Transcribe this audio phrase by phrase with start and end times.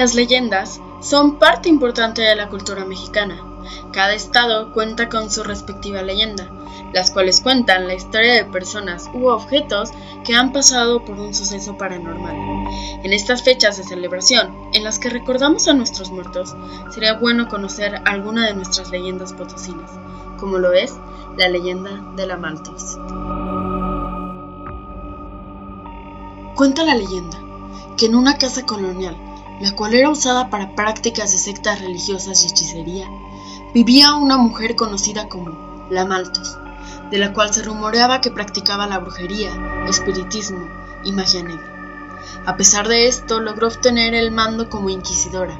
[0.00, 3.38] Las leyendas son parte importante de la cultura mexicana.
[3.92, 6.48] Cada estado cuenta con su respectiva leyenda,
[6.94, 9.90] las cuales cuentan la historia de personas u objetos
[10.24, 12.34] que han pasado por un suceso paranormal.
[13.04, 16.56] En estas fechas de celebración, en las que recordamos a nuestros muertos,
[16.94, 19.90] sería bueno conocer alguna de nuestras leyendas potosinas,
[20.38, 20.94] como lo es
[21.36, 22.96] la leyenda de la Maltos.
[26.54, 27.38] Cuenta la leyenda
[27.98, 29.29] que en una casa colonial,
[29.60, 33.08] la cual era usada para prácticas de sectas religiosas y hechicería,
[33.74, 36.58] vivía una mujer conocida como la Maltos,
[37.10, 39.50] de la cual se rumoreaba que practicaba la brujería,
[39.88, 40.66] espiritismo
[41.04, 41.76] y magia negra.
[42.46, 45.58] A pesar de esto, logró obtener el mando como inquisidora,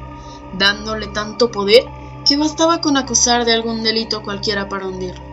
[0.57, 1.85] dándole tanto poder
[2.25, 5.23] que bastaba con acusar de algún delito cualquiera para hundirlo.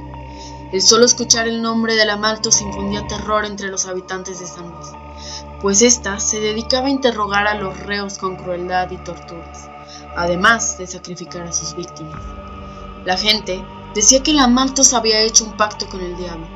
[0.73, 4.70] El solo escuchar el nombre de la Maltos infundía terror entre los habitantes de San
[4.70, 4.89] Luis,
[5.61, 9.69] pues ésta se dedicaba a interrogar a los reos con crueldad y torturas,
[10.17, 12.23] además de sacrificar a sus víctimas.
[13.05, 13.64] La gente
[13.95, 16.47] decía que la Maltos había hecho un pacto con el diablo,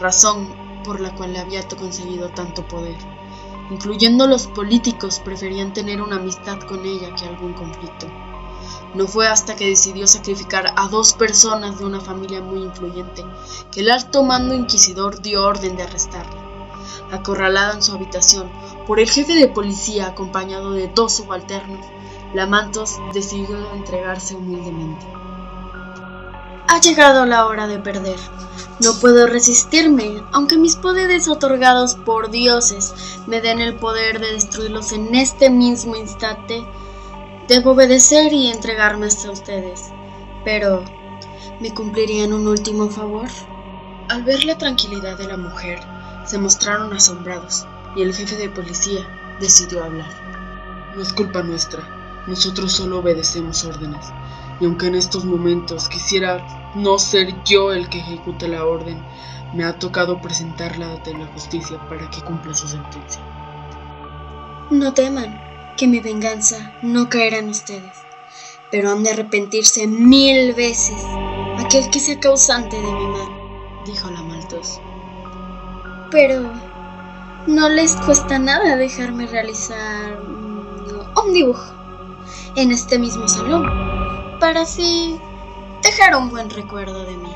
[0.00, 0.48] razón
[0.84, 2.96] por la cual le había conseguido tanto poder.
[3.70, 8.06] Incluyendo los políticos preferían tener una amistad con ella que algún conflicto.
[8.94, 13.24] No fue hasta que decidió sacrificar a dos personas de una familia muy influyente
[13.70, 16.47] que el alto mando inquisidor dio orden de arrestarla.
[17.10, 18.50] Acorralada en su habitación
[18.86, 21.86] por el jefe de policía acompañado de dos subalternos,
[22.34, 25.06] la Mantos decidió entregarse humildemente.
[26.68, 28.18] Ha llegado la hora de perder.
[28.80, 32.94] No puedo resistirme, aunque mis poderes otorgados por dioses
[33.26, 36.64] me den el poder de destruirlos en este mismo instante.
[37.48, 39.90] Debo obedecer y entregarme hasta ustedes.
[40.44, 40.84] Pero,
[41.58, 43.28] ¿me cumplirían un último favor?
[44.08, 45.80] Al ver la tranquilidad de la mujer,
[46.28, 47.66] se mostraron asombrados
[47.96, 49.00] y el jefe de policía
[49.40, 50.10] decidió hablar.
[50.94, 51.82] No es culpa nuestra,
[52.26, 54.04] nosotros solo obedecemos órdenes
[54.60, 59.02] y aunque en estos momentos quisiera no ser yo el que ejecute la orden,
[59.54, 63.22] me ha tocado presentarla ante la justicia para que cumpla su sentencia.
[64.70, 65.40] No teman,
[65.78, 67.96] que mi venganza no caerá en ustedes,
[68.70, 71.02] pero han de arrepentirse mil veces
[71.58, 73.17] aquel que sea causante de mi mal.
[76.10, 76.50] Pero
[77.46, 81.72] no les cuesta nada dejarme realizar un dibujo
[82.56, 85.20] en este mismo salón para así
[85.82, 87.32] dejar un buen recuerdo de mí.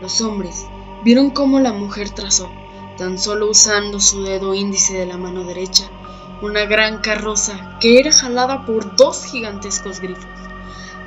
[0.00, 0.66] Los hombres
[1.04, 2.50] vieron cómo la mujer trazó,
[2.96, 5.84] tan solo usando su dedo índice de la mano derecha,
[6.40, 10.24] una gran carroza que era jalada por dos gigantescos grifos.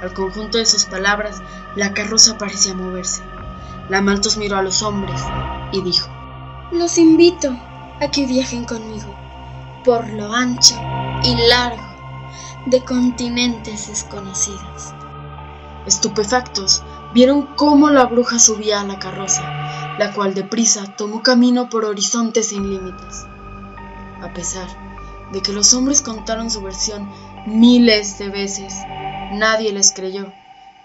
[0.01, 1.41] Al conjunto de sus palabras,
[1.75, 3.21] la carroza parecía moverse.
[3.89, 5.21] La Maltos miró a los hombres
[5.71, 6.07] y dijo,
[6.71, 7.49] Los invito
[7.99, 9.13] a que viajen conmigo
[9.83, 10.75] por lo ancho
[11.21, 11.83] y largo
[12.65, 14.93] de continentes desconocidos.
[15.85, 16.81] Estupefactos,
[17.13, 19.43] vieron cómo la bruja subía a la carroza,
[19.99, 23.25] la cual deprisa tomó camino por horizontes sin límites.
[24.21, 24.67] A pesar
[25.33, 27.11] de que los hombres contaron su versión
[27.47, 28.73] miles de veces,
[29.33, 30.31] nadie les creyó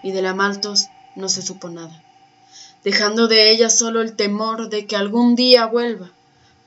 [0.03, 2.03] y de la Maltos no se supo nada,
[2.83, 6.11] dejando de ella solo el temor de que algún día vuelva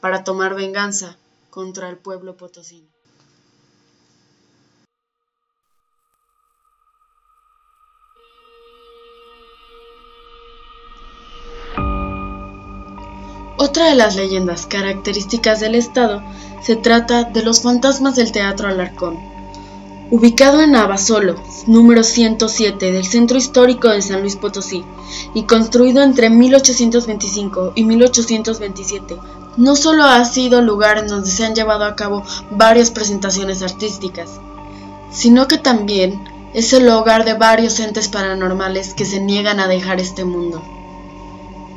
[0.01, 1.17] para tomar venganza
[1.51, 2.89] contra el pueblo potosino.
[13.63, 16.23] Otra de las leyendas características del estado
[16.63, 19.19] se trata de los fantasmas del Teatro Alarcón.
[20.11, 24.83] Ubicado en Abasolo, número 107 del Centro Histórico de San Luis Potosí,
[25.35, 29.19] y construido entre 1825 y 1827,
[29.57, 34.41] no solo ha sido lugar en donde se han llevado a cabo varias presentaciones artísticas,
[35.13, 36.21] sino que también
[36.55, 40.63] es el hogar de varios entes paranormales que se niegan a dejar este mundo.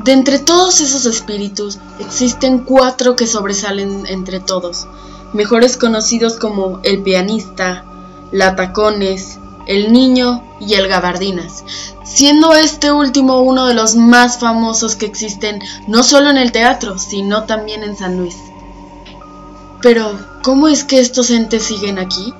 [0.03, 4.87] De entre todos esos espíritus, existen cuatro que sobresalen entre todos,
[5.33, 7.85] mejores conocidos como el pianista,
[8.31, 11.63] la tacones, el niño y el gabardinas,
[12.03, 16.97] siendo este último uno de los más famosos que existen no solo en el teatro,
[16.97, 18.37] sino también en San Luis.
[19.81, 22.33] Pero, ¿cómo es que estos entes siguen aquí?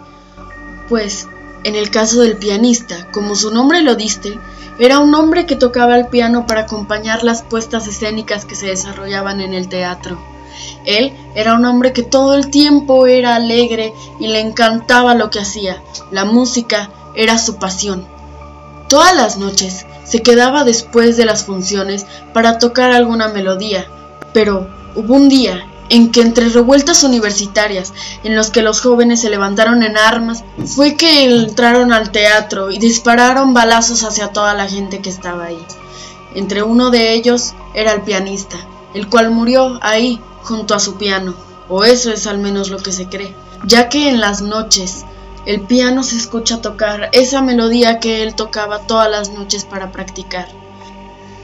[0.87, 1.27] Pues,
[1.63, 4.39] en el caso del pianista, como su nombre lo diste,
[4.79, 9.41] era un hombre que tocaba el piano para acompañar las puestas escénicas que se desarrollaban
[9.41, 10.17] en el teatro.
[10.85, 15.39] Él era un hombre que todo el tiempo era alegre y le encantaba lo que
[15.39, 15.81] hacía.
[16.11, 18.05] La música era su pasión.
[18.89, 23.87] Todas las noches se quedaba después de las funciones para tocar alguna melodía,
[24.33, 27.93] pero hubo un día en que entre revueltas universitarias
[28.23, 32.79] en los que los jóvenes se levantaron en armas, fue que entraron al teatro y
[32.79, 35.63] dispararon balazos hacia toda la gente que estaba ahí.
[36.35, 38.57] Entre uno de ellos era el pianista,
[38.93, 41.35] el cual murió ahí junto a su piano,
[41.69, 43.35] o eso es al menos lo que se cree,
[43.65, 45.05] ya que en las noches
[45.45, 50.47] el piano se escucha tocar esa melodía que él tocaba todas las noches para practicar.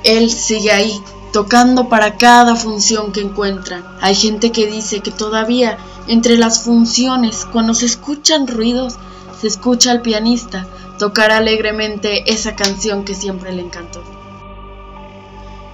[0.04, 1.02] Él sigue ahí,
[1.34, 3.84] tocando para cada función que encuentran.
[4.00, 8.96] Hay gente que dice que todavía entre las funciones, cuando se escuchan ruidos,
[9.40, 10.66] se escucha al pianista
[10.98, 14.02] tocar alegremente esa canción que siempre le encantó.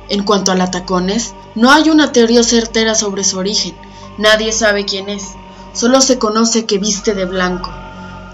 [0.10, 3.76] En cuanto a la tacones, no hay una teoría certera sobre su origen.
[4.18, 5.34] Nadie sabe quién es.
[5.74, 7.72] Solo se conoce que viste de blanco,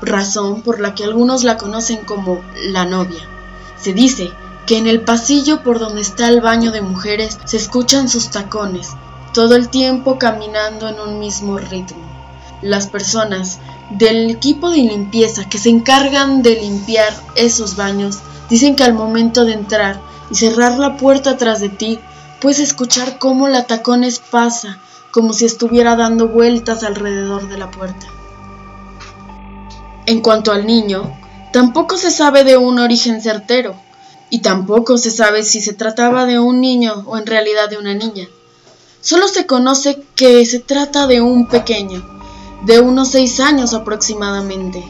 [0.01, 3.27] razón por la que algunos la conocen como la novia.
[3.77, 4.31] Se dice
[4.65, 8.89] que en el pasillo por donde está el baño de mujeres se escuchan sus tacones,
[9.33, 12.01] todo el tiempo caminando en un mismo ritmo.
[12.61, 13.59] Las personas
[13.89, 18.19] del equipo de limpieza que se encargan de limpiar esos baños
[18.49, 19.99] dicen que al momento de entrar
[20.29, 21.99] y cerrar la puerta tras de ti,
[22.39, 24.77] puedes escuchar cómo la tacones pasa,
[25.11, 28.07] como si estuviera dando vueltas alrededor de la puerta.
[30.07, 31.15] En cuanto al niño,
[31.53, 33.75] tampoco se sabe de un origen certero
[34.31, 37.93] y tampoco se sabe si se trataba de un niño o en realidad de una
[37.93, 38.27] niña.
[39.01, 42.03] Solo se conoce que se trata de un pequeño,
[42.63, 44.83] de unos seis años aproximadamente.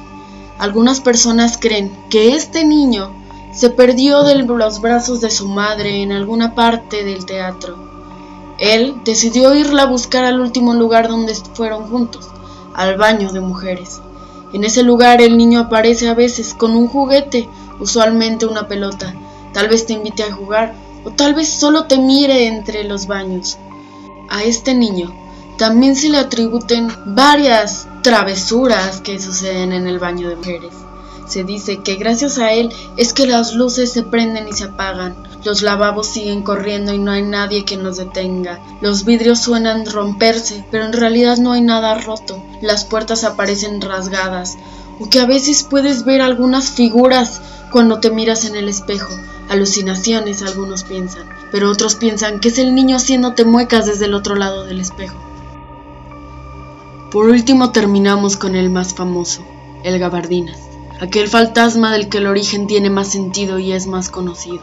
[0.59, 3.11] Algunas personas creen que este niño
[3.53, 7.75] se perdió de los brazos de su madre en alguna parte del teatro.
[8.59, 12.29] Él decidió irla a buscar al último lugar donde fueron juntos,
[12.75, 14.01] al baño de mujeres.
[14.53, 17.47] En ese lugar el niño aparece a veces con un juguete,
[17.79, 19.13] usualmente una pelota,
[19.53, 23.57] Tal vez te invite a jugar o tal vez solo te mire entre los baños.
[24.29, 25.13] A este niño
[25.57, 30.73] también se le atribuyen varias travesuras que suceden en el baño de mujeres.
[31.31, 35.15] Se dice que gracias a él es que las luces se prenden y se apagan,
[35.45, 40.65] los lavabos siguen corriendo y no hay nadie que nos detenga, los vidrios suenan romperse,
[40.71, 44.57] pero en realidad no hay nada roto, las puertas aparecen rasgadas,
[44.99, 47.41] o que a veces puedes ver algunas figuras
[47.71, 49.13] cuando te miras en el espejo,
[49.47, 54.35] Alucinaciones, algunos piensan, pero otros piensan que es el niño haciéndote muecas desde el otro
[54.35, 55.15] lado del espejo.
[57.09, 59.43] Por último terminamos con el más famoso,
[59.85, 60.70] el Gabardinas,
[61.01, 64.61] aquel fantasma del que el origen tiene más sentido y es más conocido,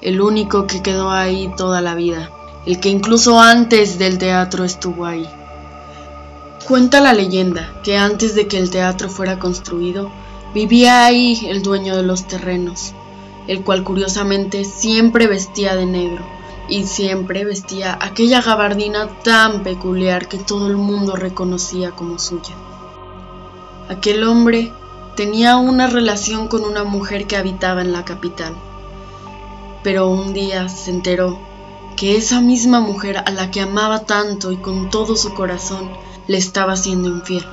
[0.00, 2.30] el único que quedó ahí toda la vida,
[2.66, 5.28] el que incluso antes del teatro estuvo ahí.
[6.66, 10.10] Cuenta la leyenda que antes de que el teatro fuera construido,
[10.52, 12.92] vivía ahí el dueño de los terrenos,
[13.46, 16.24] el cual curiosamente siempre vestía de negro
[16.68, 22.54] y siempre vestía aquella gabardina tan peculiar que todo el mundo reconocía como suya.
[23.88, 24.72] Aquel hombre
[25.16, 28.54] tenía una relación con una mujer que habitaba en la capital,
[29.82, 31.38] pero un día se enteró
[31.96, 35.90] que esa misma mujer a la que amaba tanto y con todo su corazón
[36.26, 37.44] le estaba siendo infiel.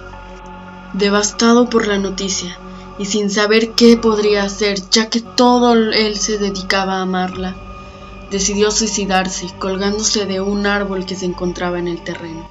[0.94, 2.58] Devastado por la noticia,
[2.98, 7.56] y sin saber qué podría hacer, ya que todo él se dedicaba a amarla,
[8.32, 12.48] decidió suicidarse colgándose de un árbol que se encontraba en el terreno.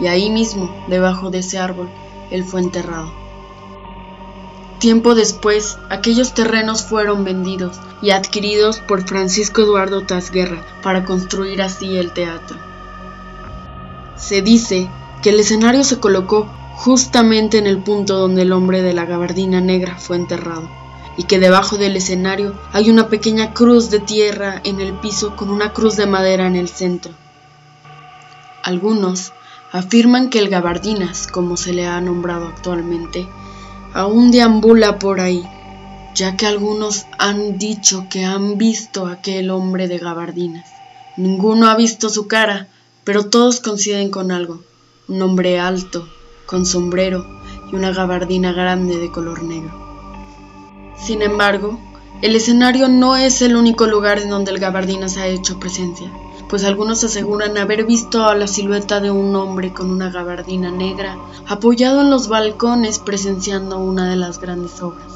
[0.00, 1.90] Y ahí mismo, debajo de ese árbol,
[2.30, 3.29] él fue enterrado.
[4.80, 11.98] Tiempo después, aquellos terrenos fueron vendidos y adquiridos por Francisco Eduardo Tasguerra para construir así
[11.98, 12.56] el teatro.
[14.16, 14.88] Se dice
[15.22, 16.46] que el escenario se colocó
[16.76, 20.66] justamente en el punto donde el hombre de la gabardina negra fue enterrado,
[21.18, 25.50] y que debajo del escenario hay una pequeña cruz de tierra en el piso con
[25.50, 27.12] una cruz de madera en el centro.
[28.62, 29.34] Algunos
[29.72, 33.28] afirman que el gabardinas, como se le ha nombrado actualmente,
[33.94, 35.42] aún deambula por ahí,
[36.14, 40.68] ya que algunos han dicho que han visto a aquel hombre de gabardinas.
[41.16, 42.68] Ninguno ha visto su cara,
[43.04, 44.62] pero todos coinciden con algo,
[45.08, 46.08] un hombre alto,
[46.46, 47.26] con sombrero
[47.70, 49.72] y una gabardina grande de color negro.
[50.96, 51.78] Sin embargo,
[52.22, 56.10] el escenario no es el único lugar en donde el gabardinas ha hecho presencia,
[56.50, 61.16] pues algunos aseguran haber visto a la silueta de un hombre con una gabardina negra
[61.46, 65.06] apoyado en los balcones presenciando una de las grandes obras.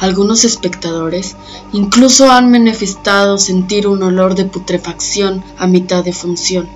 [0.00, 1.34] Algunos espectadores
[1.72, 6.68] incluso han manifestado sentir un olor de putrefacción a mitad de función,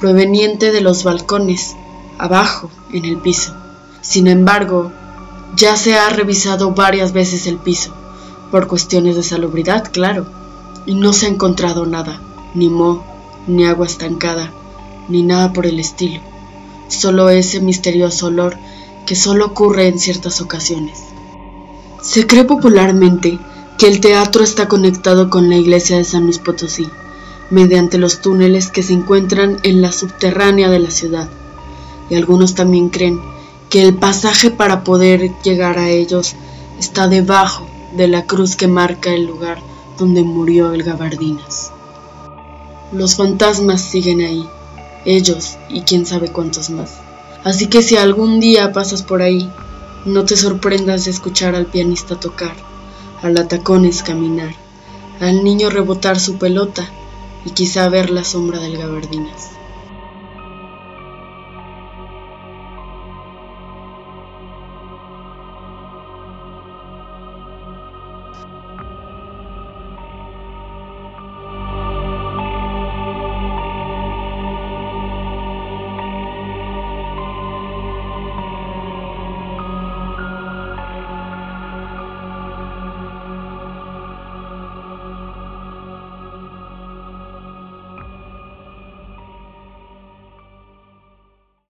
[0.00, 1.76] proveniente de los balcones,
[2.18, 3.54] abajo, en el piso.
[4.00, 4.90] Sin embargo,
[5.54, 7.94] ya se ha revisado varias veces el piso,
[8.50, 10.26] por cuestiones de salubridad, claro,
[10.86, 12.20] y no se ha encontrado nada,
[12.54, 13.02] ni moho,
[13.46, 14.52] ni agua estancada,
[15.08, 16.20] ni nada por el estilo,
[16.88, 18.56] solo ese misterioso olor
[19.06, 21.02] que solo ocurre en ciertas ocasiones.
[22.00, 23.38] Se cree popularmente
[23.78, 26.88] que el teatro está conectado con la iglesia de San Luis Potosí,
[27.50, 31.28] mediante los túneles que se encuentran en la subterránea de la ciudad,
[32.08, 33.20] y algunos también creen
[33.68, 36.36] que el pasaje para poder llegar a ellos
[36.78, 39.58] está debajo de la cruz que marca el lugar
[39.98, 41.73] donde murió el Gabardinas.
[42.94, 44.48] Los fantasmas siguen ahí,
[45.04, 46.92] ellos y quién sabe cuántos más.
[47.42, 49.50] Así que si algún día pasas por ahí,
[50.04, 52.54] no te sorprendas de escuchar al pianista tocar,
[53.20, 54.54] al atacones caminar,
[55.18, 56.88] al niño rebotar su pelota
[57.44, 59.50] y quizá ver la sombra del Gabardinas.